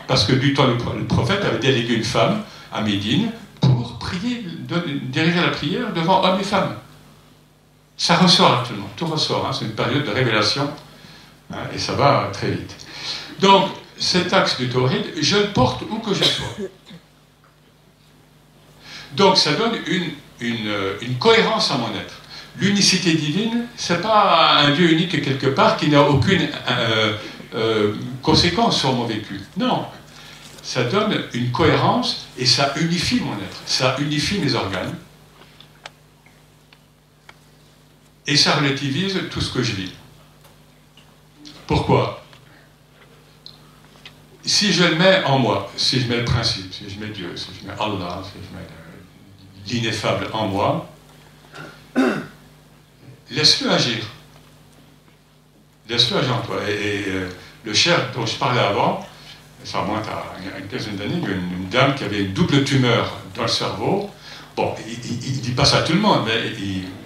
[0.07, 4.45] Parce que du temps, le prophète avait délégué une femme à Médine pour prier,
[5.03, 6.75] diriger la prière devant hommes et femmes.
[7.95, 9.45] Ça ressort actuellement, tout ressort.
[9.47, 9.53] Hein.
[9.53, 10.69] c'est une période de révélation
[11.53, 12.75] hein, et ça va très vite.
[13.39, 16.47] Donc, cet axe du taurid, je le porte où que je sois.
[19.15, 19.75] Donc ça donne
[20.41, 22.21] euh, une, cohérence à mon être.
[22.57, 27.17] L'unicité divine, c'est pas un Dieu unique quelque part qui n'a aucune euh,
[27.55, 29.41] euh, conséquence sur mon vécu.
[29.57, 29.85] Non.
[30.61, 33.61] Ça donne une cohérence et ça unifie mon être.
[33.65, 34.95] Ça unifie mes organes.
[38.25, 39.91] Et ça relativise tout ce que je vis.
[41.67, 42.23] Pourquoi?
[44.45, 47.31] Si je le mets en moi, si je mets le principe, si je mets Dieu,
[47.35, 48.67] si je mets Allah, si je mets
[49.67, 50.89] l'ineffable en moi,
[53.31, 54.03] laisse-le agir.
[55.89, 56.57] laisse-le agir en toi.
[56.69, 57.29] Et, euh,
[57.65, 59.05] le cher dont je parlais avant,
[59.63, 63.43] ça remonte à une quinzaine d'années, a une, dame qui avait une double tumeur dans
[63.43, 64.09] le cerveau.
[64.55, 66.51] Bon, il ne dit pas ça à tout le monde, mais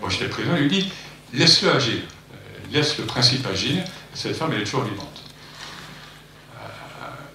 [0.01, 0.91] moi j'étais présent, il lui dit
[1.33, 1.99] laisse-le agir,
[2.33, 5.23] euh, laisse le principe agir, cette femme elle est toujours vivante.
[6.55, 6.67] Euh,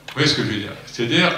[0.09, 0.73] vous voyez ce que je veux dire?
[0.87, 1.33] C'est-à-dire,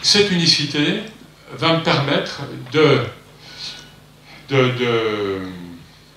[0.00, 1.02] cette unicité
[1.52, 2.40] va me permettre
[2.72, 3.00] de,
[4.48, 5.40] de, de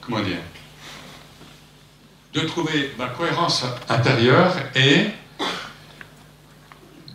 [0.01, 0.37] comment dire,
[2.33, 5.07] de trouver ma cohérence intérieure et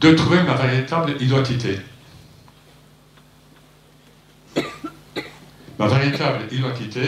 [0.01, 1.79] de trouver ma véritable identité.
[5.79, 7.03] Ma véritable identité.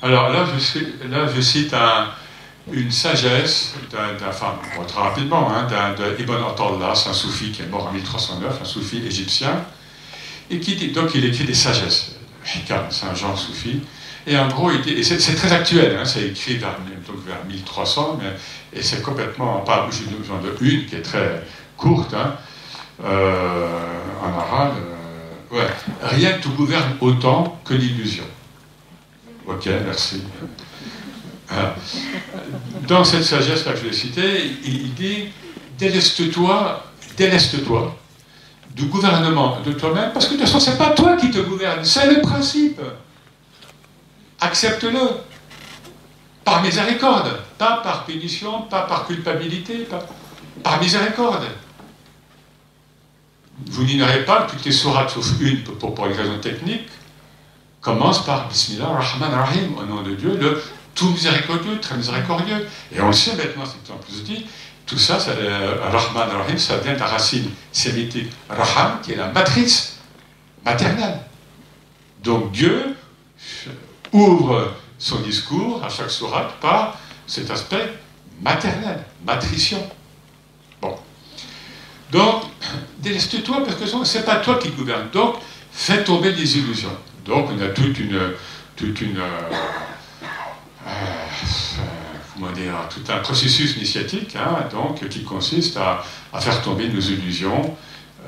[0.00, 1.74] Alors là, je, là, je cite
[2.72, 7.86] une sagesse d'un, enfin, très rapidement, hein, d'un, Ibn Atallas, un soufi qui est mort
[7.86, 9.64] en 1309, un soufi égyptien,
[10.52, 13.80] et donc il écrit des sagesses, c'est un genre soufi,
[14.26, 14.70] et en gros,
[15.02, 16.76] c'est très actuel, hein, c'est écrit vers,
[17.26, 21.42] vers 1300, mais, et c'est complètement, pas besoin de une qui est très
[21.76, 22.36] courte, hein,
[23.02, 23.80] euh,
[24.22, 24.74] en arabe,
[25.52, 25.66] euh,
[26.02, 28.24] rien ne gouverne autant que l'illusion.
[29.46, 30.22] Ok, merci.
[32.86, 35.28] Dans cette sagesse-là que je l'ai citée, il dit
[35.78, 36.86] déleste-toi,
[37.16, 37.96] déleste-toi
[38.74, 41.84] du gouvernement de toi-même, parce que de toute façon, c'est pas toi qui te gouverne,
[41.84, 42.80] c'est le principe
[44.42, 45.08] accepte-le.
[46.44, 49.86] Par miséricorde, pas par punition, pas par culpabilité,
[50.64, 51.44] par miséricorde.
[53.66, 56.88] Vous n'ignorez pas que toutes les sourates, sauf une pour, pour, une raison technique,
[57.80, 60.60] commencent par Bismillah Rahman Rahim, au nom de Dieu, le
[60.96, 62.66] tout miséricordieux, très miséricordieux.
[62.92, 64.44] Et on le sait maintenant, c'est en plus dit,
[64.86, 69.16] tout ça, ça euh, Rahman Rahim, ça vient de la racine sémitique Raham, qui est
[69.16, 69.98] la matrice
[70.64, 71.18] maternelle.
[72.22, 72.96] Donc Dieu
[74.12, 77.92] ouvre son discours à chaque sourate par cet aspect
[78.40, 79.82] maternel, matricion.
[80.80, 80.96] Bon.
[82.10, 82.42] Donc,
[82.98, 85.08] déleste-toi parce que ce n'est pas toi qui gouverne.
[85.12, 85.36] Donc,
[85.72, 86.96] fais tomber des illusions.
[87.24, 88.18] Donc, on a toute une.
[88.74, 89.50] Toute une euh,
[90.86, 90.90] euh,
[92.50, 96.02] dire, tout un processus initiatique hein, donc, qui consiste à,
[96.40, 97.76] faire tomber nos illusions,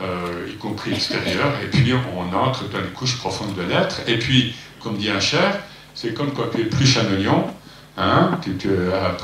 [0.01, 4.19] euh, y compris extérieures, et puis on entre dans les couches profondes de l'être, et
[4.19, 5.61] puis, comme dit un cher,
[5.95, 7.47] c'est comme quand tu épluches un oignon,
[7.97, 8.69] hein, tu,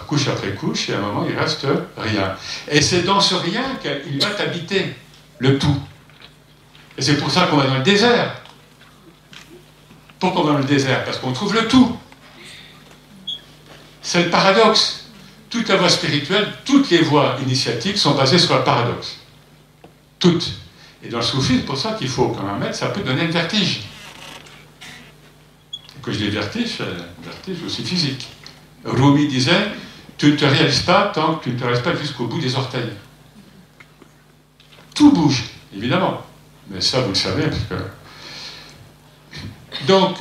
[0.06, 2.34] couche après couche, et à un moment, il reste rien.
[2.68, 4.94] Et c'est dans ce rien qu'il va t'habiter,
[5.38, 5.76] le tout.
[6.96, 8.34] Et c'est pour ça qu'on va dans le désert.
[10.18, 11.04] Pourquoi on va dans le désert?
[11.04, 11.96] Parce qu'on trouve le tout.
[14.10, 15.04] C'est le paradoxe.
[15.48, 19.18] Toute la voie spirituelle, toutes les voies initiatiques sont basées sur le paradoxe.
[20.18, 20.50] Toutes.
[21.00, 23.32] Et dans le soufisme, pour ça qu'il faut quand même mettre, ça peut donner le
[23.32, 23.82] vertige
[26.02, 26.78] que je dis vertige,
[27.22, 28.26] vertige aussi physique.
[28.84, 29.68] Rumi disait
[30.18, 32.56] Tu ne te réalises pas tant que tu ne te réalises pas jusqu'au bout des
[32.56, 32.90] orteils.
[34.92, 36.20] Tout bouge, évidemment.
[36.68, 37.74] Mais ça, vous le savez, parce que.
[39.86, 40.16] Donc,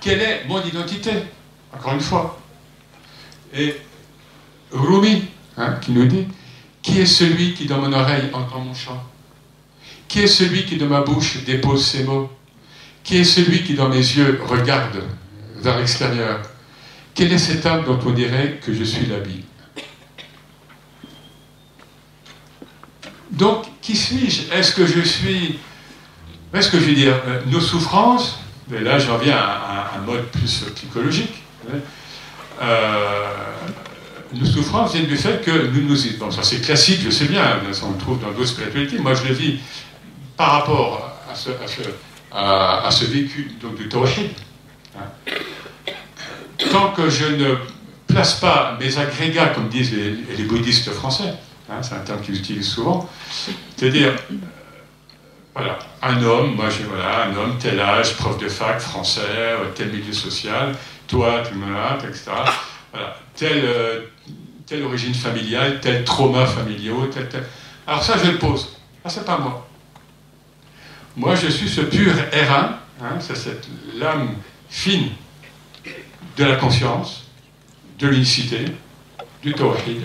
[0.00, 1.12] quelle est mon identité?
[1.72, 2.38] Encore une fois.
[3.54, 3.74] Et
[4.70, 5.24] Rumi,
[5.56, 6.26] hein, qui nous dit
[6.82, 9.02] Qui est celui qui dans mon oreille entend mon chant?
[10.06, 12.30] Qui est celui qui de ma bouche dépose ses mots?
[13.04, 15.02] Qui est celui qui, dans mes yeux, regarde
[15.56, 16.40] vers l'extérieur?
[17.14, 19.44] Quel est cet âme dont on dirait que je suis l'habit?
[23.30, 24.52] Donc, qui suis-je?
[24.52, 25.58] Est-ce que je suis.
[26.52, 28.38] Est-ce que je veux dire euh, Nos souffrances,
[28.70, 31.42] mais là j'en viens à, un mode plus psychologique.
[31.68, 31.78] Hein,
[32.60, 33.26] euh,
[34.34, 35.96] nos souffrances viennent du fait que nous nous.
[36.18, 38.98] Bon, ça c'est classique, je sais bien, on le trouve dans d'autres spiritualités.
[38.98, 39.58] Moi je le vis
[40.36, 41.34] par rapport à
[42.90, 44.30] ce, vécu donc, du tawhid.
[44.96, 45.32] Hein.
[46.70, 47.54] Tant que je ne
[48.06, 51.34] place pas mes agrégats, comme disent les, bouddhistes français,
[51.70, 53.08] hein, c'est un terme qu'ils utilisent souvent,
[53.76, 54.14] c'est-à-dire,
[55.54, 59.88] voilà, un homme, moi je, voilà, un homme, tel âge, prof de fac, français, tel
[59.88, 60.74] milieu social,
[61.06, 61.66] toi, tu me
[62.08, 62.30] etc.
[62.92, 64.00] Voilà, telle, euh,
[64.66, 67.44] telle origine familiale, tel trauma familiaux, tel, tel.
[67.86, 68.76] Alors ça, je le pose.
[69.04, 69.66] Ah, c'est pas moi.
[71.16, 72.50] Moi, je suis ce pur R1,
[73.02, 74.36] hein, c'est cette lame
[74.68, 75.10] fine
[76.36, 77.24] de la conscience,
[77.98, 78.64] de l'unicité,
[79.42, 80.02] du tawhid,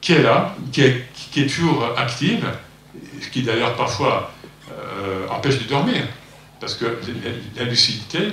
[0.00, 2.46] qui est là, qui est, qui est toujours active,
[3.20, 4.32] ce qui d'ailleurs parfois
[4.70, 6.02] euh, empêche de dormir,
[6.60, 6.98] parce que
[7.56, 8.28] la lucidité,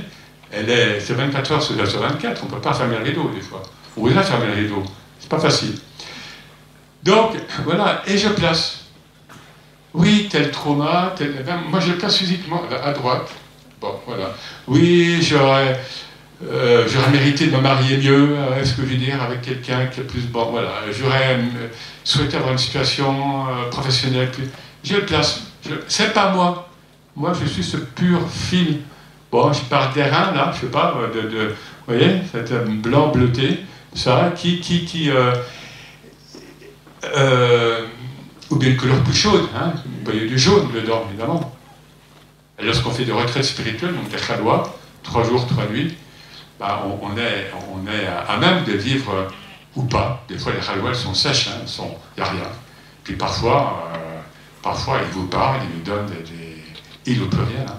[0.52, 3.41] elle est, c'est 24 heures sur 24, on ne peut pas fermer le rideau des
[3.41, 3.63] fois.
[3.97, 4.84] On voudrait fermer le rideau,
[5.19, 5.76] c'est pas facile.
[7.04, 8.82] Donc, voilà, et je place
[9.93, 11.36] oui, tel trauma, tel...
[11.39, 13.30] Eh ben, moi je place physiquement à droite,
[13.82, 14.36] Bon, voilà.
[14.67, 15.82] Oui, j'aurais,
[16.49, 19.86] euh, j'aurais mérité de me marier mieux, euh, est-ce que je veux dire, avec quelqu'un
[19.88, 20.51] qui est plus bon.
[20.51, 20.71] Voilà.
[20.91, 21.39] J'aurais
[22.04, 24.49] souhaité avoir une situation professionnelle plus.
[24.84, 25.43] Je le place.
[25.88, 26.69] C'est pas moi.
[27.15, 28.80] Moi, je suis ce pur fil.
[29.32, 32.51] Bon, je pars d'airain, là, je sais pas, de, de vous voyez, cet
[32.82, 33.62] blanc bleuté,
[33.93, 35.10] ça, qui, qui, qui
[38.51, 39.73] ou bien une couleur plus chaude, hein,
[40.13, 41.56] y a du jaune dedans, évidemment.
[42.60, 44.17] Et lorsqu'on fait des retraites spirituelles, donc des
[45.01, 45.95] trois jours, trois nuits,
[46.62, 49.28] on, est, à même de vivre euh,
[49.76, 50.24] ou pas.
[50.28, 52.50] Des fois, les khalwa, sont sèches, il hein, n'y a rien.
[53.04, 54.19] Puis parfois, euh,
[54.62, 57.12] parfois, ils vous parlent, ils vous donnent des...
[57.12, 57.65] ils ne peut rien.
[57.67, 57.78] Hein.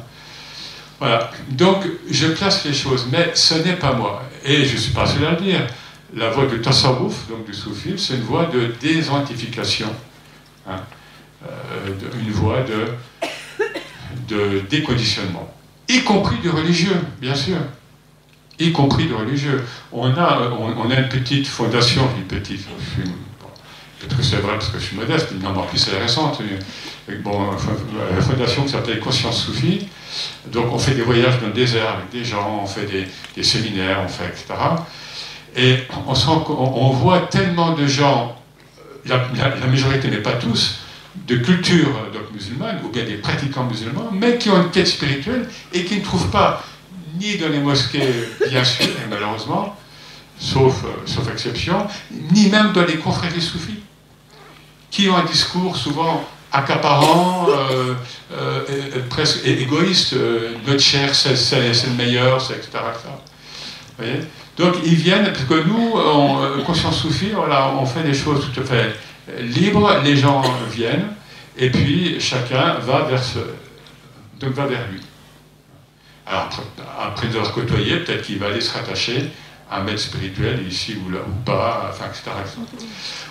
[0.99, 1.31] Voilà.
[1.51, 4.23] Donc, je place les choses, mais ce n'est pas moi.
[4.45, 5.67] Et je ne suis pas seul à le dire.
[6.15, 9.89] La voie du tasawwuf, donc du soufisme, c'est une voie de désidentification
[10.67, 10.81] Hein,
[11.45, 12.87] euh, une voie de,
[14.29, 15.53] de déconditionnement,
[15.89, 17.57] y compris du religieux, bien sûr,
[18.59, 19.63] y compris du religieux.
[19.93, 22.67] On a, on, a une petite fondation, une petite,
[23.99, 26.41] peut-être que c'est vrai parce que je suis modeste, mais non, plus elle est récente.
[27.25, 27.51] Bon,
[28.17, 29.89] la fondation qui s'appelle Conscience Soufie.
[30.47, 32.87] Donc on fait des voyages dans le désert avec des gens, on fait
[33.35, 34.55] des, séminaires, on fait etc.
[35.57, 36.15] Et on,
[36.57, 38.37] on voit tellement de gens
[39.07, 40.79] la, majorité, mais pas tous,
[41.27, 45.49] de culture donc, musulmane, ou bien des pratiquants musulmans, mais qui ont une quête spirituelle
[45.73, 46.65] et qui ne trouvent pas,
[47.19, 49.77] ni dans les mosquées, bien sûr, et malheureusement,
[50.39, 51.87] sauf, euh, sauf exception,
[52.33, 53.81] ni même dans les confréries soufis,
[54.91, 57.95] qui ont un discours souvent accaparant, euh,
[58.33, 58.61] euh,
[59.09, 60.15] presque égoïste,
[60.67, 62.69] notre chair c'est le meilleur, etc.
[64.59, 68.65] Donc ils viennent, parce que nous, euh, Conscience Soufie, on fait des choses tout à
[68.65, 68.95] fait
[69.41, 71.09] libres, les gens viennent,
[71.57, 73.23] et puis chacun va vers,
[74.39, 75.01] donc va vers lui.
[76.27, 76.51] Alors
[77.23, 79.31] nous avoir côtoyé, peut-être qu'il va aller se rattacher
[79.71, 82.31] à un maître spirituel ici ou là ou pas, enfin, etc.,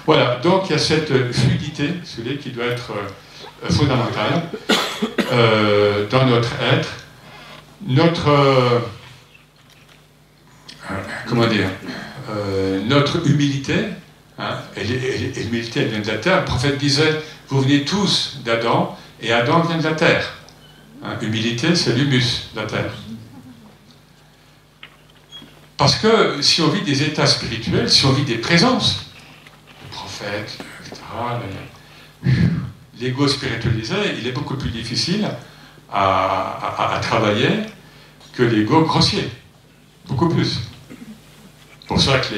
[0.06, 4.44] Voilà, donc il y a cette fluidité, celui qui doit être euh, fondamentale
[5.32, 6.90] euh, dans notre être.
[7.88, 8.30] Notre
[11.28, 11.68] comment dire,
[12.30, 13.86] euh, notre humilité,
[14.38, 16.40] hein, et, l'humilité vient de la terre.
[16.40, 20.34] Le prophète disait, vous venez tous d'Adam, et Adam vient de la terre.
[21.22, 22.94] Humilité, c'est l'humus de la terre.
[25.78, 29.08] Parce que si on vit des états spirituels, si on vit des présences,
[29.84, 31.02] le prophète, etc.,
[33.00, 35.28] l'ego spiritualisé, il est beaucoup plus difficile
[35.92, 37.66] à travailler
[38.34, 39.28] que l'ego grossier.
[40.08, 40.60] Beaucoup plus
[41.92, 42.36] pour ça que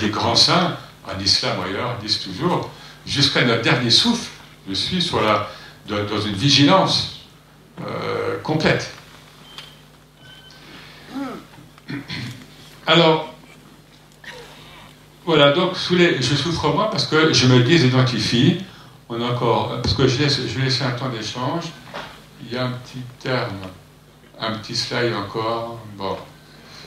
[0.00, 2.70] les, grands saints, en islam ou ailleurs, disent toujours,
[3.04, 4.30] jusqu'à notre dernier souffle,
[4.68, 5.48] je suis sur la,
[5.88, 7.15] dans une vigilance
[7.80, 8.92] euh, complète.
[12.86, 13.34] Alors,
[15.24, 18.64] voilà, donc je souffre moi parce que je me désidentifie.
[19.08, 21.64] On a encore, parce que je, laisse, je vais laisser un temps d'échange.
[22.42, 23.54] Il y a un petit terme,
[24.40, 25.80] un petit slide encore.
[25.96, 26.16] Bon,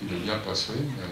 [0.02, 1.04] il est bien passé, mais.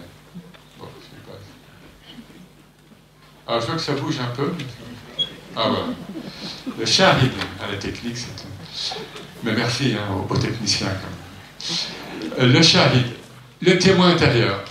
[3.48, 4.52] Alors, ah, je vois que ça bouge un peu.
[5.56, 5.86] Ah voilà.
[6.78, 8.36] Le charide à la technique, c'est
[9.44, 10.88] Mais merci hein, aux, techniciens.
[12.38, 13.06] Euh, le charide,
[13.60, 14.62] le témoin intérieur.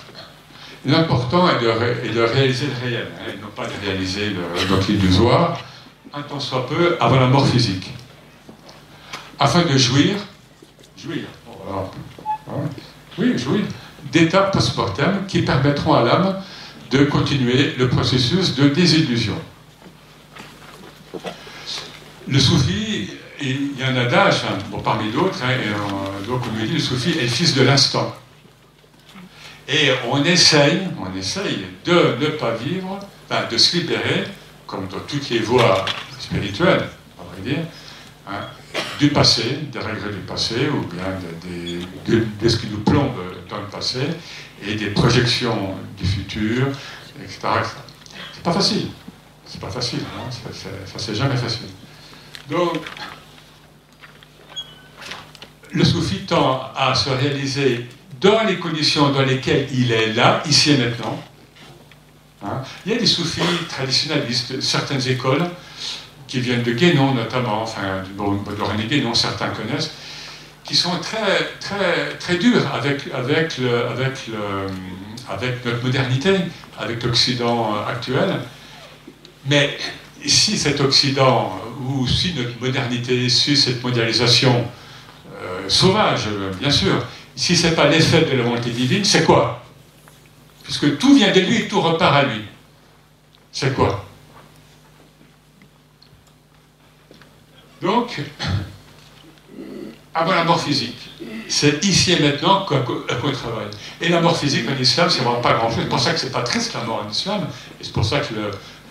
[0.85, 5.59] L'important est, de, réaliser le réel, hein, et non pas de réaliser le donc illusoire,
[6.13, 7.91] un temps soit peu avant la mort physique.
[9.39, 10.15] Afin de jouir,
[10.97, 11.23] jouir,
[11.69, 12.53] hein,
[13.17, 13.63] oui, jouir,
[14.11, 16.41] d'étapes post-mortem qui permettront à l'âme
[16.91, 19.35] de continuer le processus de désillusion.
[22.27, 23.09] Le soufi,
[23.41, 25.55] il y a un adage, hein, parmi d'autres, hein,
[26.27, 28.15] donc on dit le soufi est le fils de l'instant.
[29.67, 32.99] Et on essaye, on essaye de ne pas vivre,
[33.51, 34.23] de se libérer,
[34.65, 35.85] comme dans toutes les voies
[36.19, 36.87] spirituelles,
[37.19, 37.65] on va dire,
[38.27, 38.47] hein,
[38.99, 41.03] du passé, des regrets du passé, ou bien
[42.07, 43.15] de, de, ce qui nous plombe
[43.49, 43.99] dans le passé,
[44.65, 46.67] et des projections du futur,
[47.21, 47.39] etc.
[48.33, 48.87] C'est pas facile.
[49.45, 49.99] C'est pas facile.
[50.15, 50.29] Hein.
[50.31, 51.67] Ça, c'est jamais facile.
[52.49, 52.79] Donc,
[55.77, 57.85] le soufi tend à se réaliser
[58.19, 61.23] dans les conditions dans lesquelles il est là, ici et maintenant.
[62.43, 62.63] Hein?
[62.85, 65.47] Il y a des soufis traditionnalistes, certaines écoles,
[66.27, 69.91] qui viennent de Guénon notamment, enfin, de René Guénon, certains connaissent,
[70.63, 73.53] qui sont très, très, très durs avec, avec,
[73.89, 74.17] avec,
[75.29, 76.35] avec notre modernité,
[76.77, 78.39] avec l'Occident actuel.
[79.45, 79.77] Mais
[80.25, 84.65] si cet Occident, ou si notre modernité, si cette mondialisation
[85.67, 86.29] sauvage,
[86.59, 86.93] bien sûr.
[87.35, 89.63] Si ce n'est pas l'effet de la volonté divine, c'est quoi?
[90.63, 92.41] Puisque tout vient de lui et tout repart à lui.
[93.51, 94.03] C'est quoi?
[97.81, 98.19] Donc,
[100.13, 101.09] avoir la mort physique,
[101.47, 103.67] c'est ici et maintenant qu'on travaille.
[104.01, 105.83] Et la mort physique en islam, c'est vraiment pas grand-chose.
[105.83, 107.47] C'est pour ça que c'est pas triste la mort en islam.
[107.79, 108.33] Et c'est pour ça que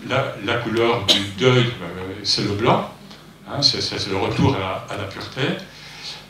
[0.07, 2.89] la, couleur du deuil, euh, c'est le blanc.
[3.49, 5.41] Hein, c'est le retour à la, pureté.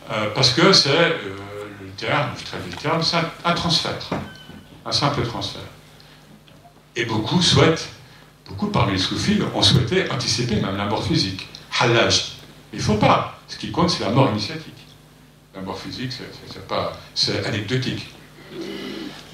[0.10, 1.16] Euh, parce que c'est, euh,
[1.82, 4.00] le terme, je traduis le terme, c'est un, transfert.
[4.86, 5.62] Un simple transfert.
[6.96, 7.90] Et beaucoup souhaitent,
[8.48, 11.48] beaucoup parmi les soufis ont souhaité anticiper même la mort physique.
[11.80, 12.32] Halaj.
[12.72, 13.40] Il ne faut pas.
[13.48, 14.74] Ce qui compte, c'est la mort initiatique.
[15.54, 16.12] La mort physique,
[17.14, 18.08] c'est anecdotique.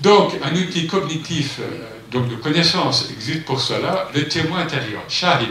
[0.02, 5.50] Donc, un outil cognitif, euh, donc de connaissance, existe pour cela, le témoin intérieur, shahid.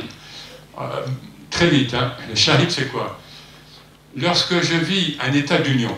[1.50, 2.12] Très vite, hein.
[2.28, 3.18] le shahid, c'est quoi?
[4.16, 5.96] Lorsque je vis un état d'union,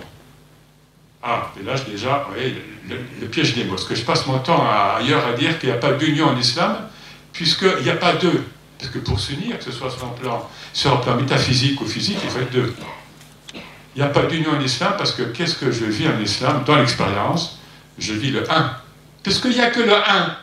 [1.27, 2.55] ah, et là, déjà, vous voyez,
[2.89, 3.77] le, piège des mots.
[3.77, 4.63] Parce que je passe mon temps
[4.99, 6.77] ailleurs à dire qu'il n'y a pas d'union en islam,
[7.33, 8.45] puisqu'il n'y a pas deux.
[8.79, 11.87] Parce que pour s'unir, que ce soit sur un plan, sur un plan métaphysique ou
[11.87, 12.75] physique, il faut être deux.
[13.97, 16.63] Il n'y a pas d'union en islam parce que qu'est-ce que je vis en islam
[16.67, 17.59] Dans l'expérience,
[17.99, 18.77] je vis le 1.
[19.23, 20.37] Parce qu'il n'y a que le 1.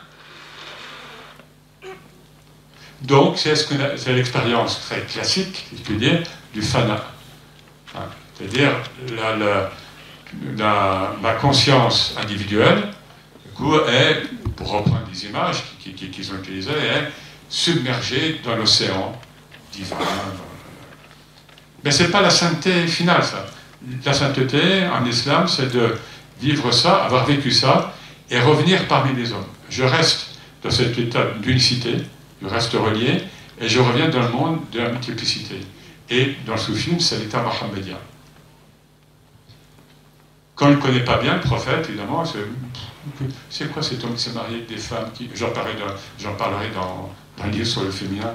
[3.02, 7.11] Donc, c'est l'expérience très classique, si je puis dire, du fana.
[8.42, 8.72] C'est-à-dire
[11.22, 12.88] ma conscience individuelle,
[13.88, 14.22] est,
[14.56, 17.12] pour reprendre des images qu'ils ont utilisées, est
[17.48, 19.12] submergée dans l'océan
[19.72, 19.96] divin,
[21.84, 23.46] mais ce n'est pas la sainteté finale, ça.
[24.04, 25.96] La sainteté en islam, c'est de
[26.40, 27.94] vivre ça, avoir vécu ça,
[28.30, 29.46] et revenir parmi les hommes.
[29.68, 31.96] Je reste dans cet état d'unicité,
[32.40, 33.22] je reste relié,
[33.60, 35.60] et je reviens dans le monde de la multiplicité.
[36.08, 37.98] Et dans le soufisme, c'est l'état mohammedien.
[40.54, 42.24] Quand on ne connaît pas bien le prophète, évidemment,
[43.50, 47.10] c'est quoi cet homme qui s'est marié avec des femmes J'en parlerai dans,
[47.42, 48.30] un livre sur le féminin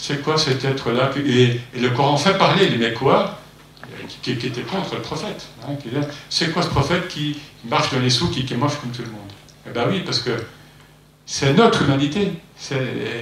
[0.00, 3.38] c'est quoi cet être-là et, le Coran fait parler, il met quoi
[4.22, 5.46] qui, était contre le prophète.
[5.62, 5.74] Hein,
[6.30, 9.10] c'est quoi ce prophète qui marche dans les sous, qui, qui mange comme tout le
[9.10, 9.30] monde?
[9.66, 10.30] Eh bien oui, parce que
[11.26, 12.32] c'est notre humanité.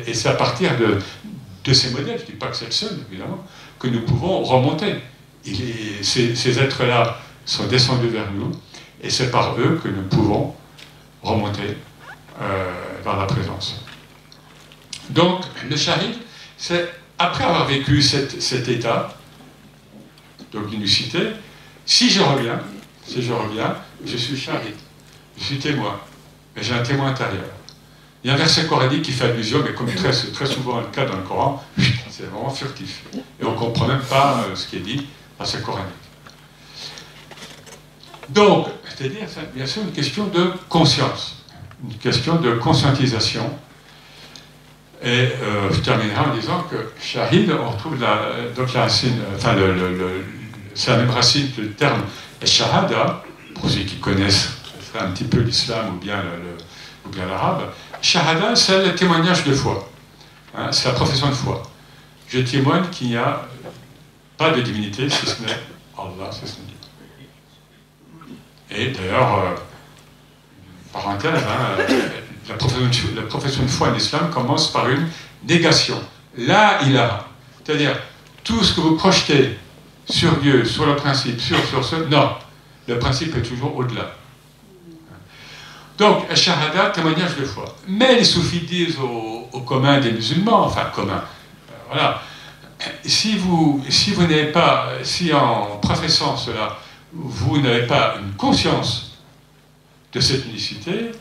[0.06, 2.98] Et c'est à partir de ces modèles, je ne dis pas que c'est le seul,
[3.10, 3.44] évidemment,
[3.78, 4.94] que nous pouvons remonter.
[6.02, 7.18] ces, êtres-là
[7.48, 8.52] sont descendus vers nous,
[9.02, 10.54] et c'est par eux que nous pouvons
[11.22, 11.76] remonter
[12.40, 12.72] euh,
[13.02, 13.82] vers la présence.
[15.10, 16.14] Donc, le shahid,
[16.56, 16.88] c'est
[17.18, 19.16] après avoir vécu cet état,
[20.52, 21.30] donc d'unicité,
[21.86, 22.60] si je reviens,
[23.06, 23.74] si je reviens,
[24.04, 24.74] je suis charité,
[25.38, 25.98] je suis témoin,
[26.54, 27.46] mais j'ai un témoin intérieur.
[28.22, 30.86] Il y a un verset coranique qui fait allusion, mais comme très, très souvent le
[30.88, 31.64] cas dans le Coran,
[32.10, 33.04] c'est vraiment furtif.
[33.40, 35.06] Et on ne comprend même pas euh, ce qui est dit
[35.38, 36.07] dans ce coranique.
[38.30, 41.36] Donc, c'est-à-dire, c'est bien sûr une question de conscience,
[41.82, 43.50] une question de conscientisation
[45.02, 49.54] et euh, je terminerai en disant que shahid, on retrouve la, donc la racine, enfin,
[49.54, 50.24] le,
[50.74, 52.02] c'est la même racine que le terme
[52.44, 53.22] shahada,
[53.54, 54.50] pour ceux qui connaissent
[54.98, 56.22] un petit peu l'islam ou bien,
[57.06, 57.70] ou bien l'arabe.
[58.02, 59.88] Shahada, c'est le témoignage de foi.
[60.56, 61.62] Hein, c'est la profession de foi.
[62.28, 63.46] Je témoigne qu'il n'y a
[64.36, 65.58] pas de divinité si ce n'est
[65.96, 66.67] Allah, si ce n'est
[68.70, 69.54] Et d'ailleurs, euh,
[70.92, 71.82] parenthèse, hein,
[72.48, 75.08] la profession, de foi en islam commence par une
[75.46, 76.00] négation.
[76.36, 77.26] Là, il a.
[77.64, 77.98] C'est-à-dire,
[78.44, 79.58] tout ce que vous projetez
[80.08, 82.32] sur Dieu, sur le principe, sur, sur ce, non.
[82.86, 84.12] Le principe est toujours au-delà.
[85.98, 87.74] Donc, shahada, témoignage de foi.
[87.86, 91.22] Mais les soufis disent au, commun des musulmans, enfin commun,
[91.70, 92.22] euh, voilà,
[93.04, 96.78] si vous, si vous n'avez pas, si en professant cela,
[97.12, 99.18] vous n'avez pas une conscience
[100.12, 101.12] de cette unicité,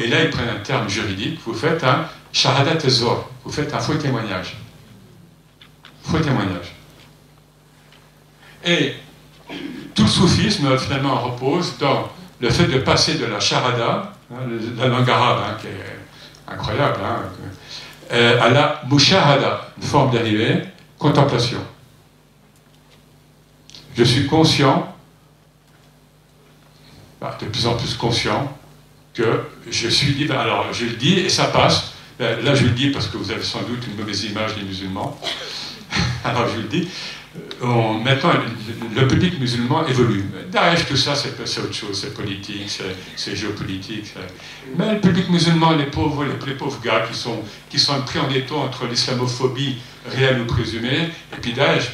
[0.00, 3.78] et là ils prennent un terme juridique, vous faites un shahadat zor, vous faites un
[3.78, 4.56] faux témoignage.
[6.02, 6.74] Faux témoignage.
[8.64, 8.94] Et
[9.94, 12.08] tout le soufisme finalement repose dans
[12.40, 14.36] le fait de passer de la charada, hein,
[14.76, 17.22] la langue arabe hein, qui est incroyable, hein,
[18.12, 20.62] euh, à la mushahada, une forme dérivée,
[20.98, 21.58] contemplation.
[23.96, 24.94] Je suis conscient,
[27.20, 28.56] bah, de plus en plus conscient,
[29.14, 31.92] que je suis dit, alors je le dis et ça passe.
[32.18, 34.62] Ben, là, je le dis parce que vous avez sans doute une mauvaise image des
[34.62, 35.18] musulmans.
[36.24, 36.88] alors je le dis.
[37.62, 38.30] Euh, maintenant,
[38.94, 40.24] le, public musulman évolue.
[40.50, 42.80] Daesh, tout ça, c'est autre chose, c'est politique,
[43.16, 44.14] c'est géopolitique.
[44.76, 48.30] Mais le public musulman, les pauvres, les, pauvres gars qui sont, qui sont pris en
[48.30, 51.92] étau entre l'islamophobie réelle ou présumée, et puis Daesh,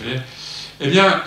[0.81, 1.23] Eh bien,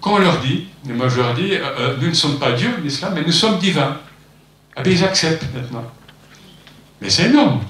[0.00, 1.52] quand on leur dit, et moi je leur dis,
[2.00, 3.98] nous ne sommes pas Dieu, l'islam, mais nous sommes divins.
[4.76, 5.84] Eh bien, ils acceptent maintenant.
[7.00, 7.60] Mais c'est énorme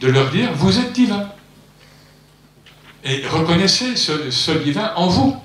[0.00, 1.28] de leur dire, vous êtes divin.
[3.04, 5.36] Et reconnaissez ce, divin en vous.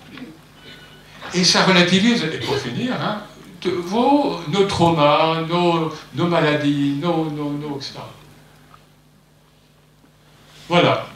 [1.33, 3.21] Et ça relativise, et pour finir, hein,
[3.65, 7.93] vos, nos traumas, nos, nos maladies, nos, nos, nos, etc.
[10.67, 11.07] Voilà.